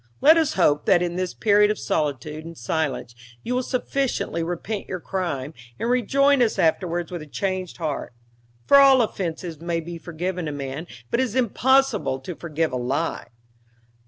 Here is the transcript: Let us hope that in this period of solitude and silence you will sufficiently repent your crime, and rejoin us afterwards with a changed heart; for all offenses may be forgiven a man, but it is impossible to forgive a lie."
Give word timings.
Let 0.19 0.35
us 0.35 0.53
hope 0.53 0.85
that 0.87 1.03
in 1.03 1.15
this 1.15 1.35
period 1.35 1.69
of 1.69 1.77
solitude 1.77 2.43
and 2.43 2.57
silence 2.57 3.13
you 3.43 3.53
will 3.53 3.61
sufficiently 3.61 4.41
repent 4.41 4.87
your 4.87 4.99
crime, 4.99 5.53
and 5.77 5.87
rejoin 5.91 6.41
us 6.41 6.57
afterwards 6.57 7.11
with 7.11 7.21
a 7.21 7.27
changed 7.27 7.77
heart; 7.77 8.11
for 8.65 8.77
all 8.77 9.03
offenses 9.03 9.59
may 9.61 9.79
be 9.79 9.99
forgiven 9.99 10.47
a 10.47 10.51
man, 10.51 10.87
but 11.11 11.19
it 11.19 11.23
is 11.25 11.35
impossible 11.35 12.19
to 12.21 12.33
forgive 12.33 12.71
a 12.71 12.77
lie." 12.77 13.27